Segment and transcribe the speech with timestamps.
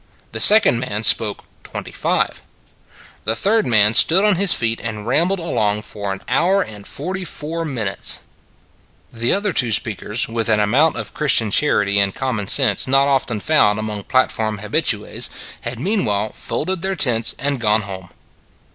[0.31, 2.41] The second man spoke twenty five.
[3.23, 7.23] The third man stood on his feet and rambled along for an hour and forty
[7.23, 8.21] four minutes!
[9.13, 13.39] The other two speakers, with an amount of Christian charity and common sense not often
[13.39, 15.29] found among platform habitues,
[15.61, 18.09] had meanwhile folded their tents and gone home.